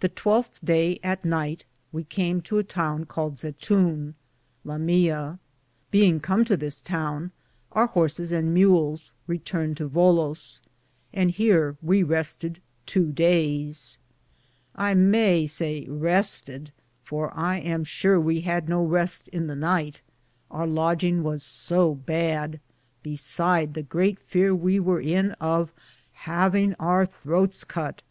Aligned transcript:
The 0.00 0.08
1 0.10 0.42
2th 0.42 0.48
daye, 0.64 0.98
at 1.04 1.22
nyghte, 1.22 1.62
we 1.92 2.02
came 2.02 2.40
to 2.42 2.58
a 2.58 2.64
towne 2.64 3.06
caled 3.06 3.36
Zetoune.^ 3.36 4.14
Beinge 4.66 6.22
come 6.22 6.44
to 6.44 6.56
this 6.56 6.80
towne, 6.80 7.30
our 7.70 7.86
horsis 7.86 8.32
and 8.36 8.52
mayls 8.52 8.52
(mules) 8.52 9.12
returned 9.28 9.76
to 9.76 9.86
Vola; 9.86 10.34
and 11.14 11.30
heare 11.30 11.76
we 11.80 12.02
rested 12.02 12.60
tow 12.84 13.12
dayes. 13.12 13.98
I 14.74 14.94
may 14.94 15.46
say 15.46 15.86
rested, 15.88 16.72
for 17.04 17.32
I 17.32 17.58
am 17.58 17.84
sure 17.84 18.18
we 18.18 18.40
had 18.40 18.68
no 18.68 18.84
reste 18.84 19.28
in 19.28 19.46
the 19.46 19.54
nyghte, 19.54 20.00
our 20.50 20.66
lodginge 20.66 21.22
was 21.22 21.44
so 21.44 21.94
bade, 21.94 22.58
be 23.04 23.14
side 23.14 23.74
the 23.74 23.82
greate 23.84 24.18
feare 24.18 24.52
we 24.52 24.80
wear 24.80 24.98
in 24.98 25.30
of 25.40 25.72
haveinge 26.26 26.74
our 26.80 27.06
throtes 27.06 27.64
cutt. 27.64 28.02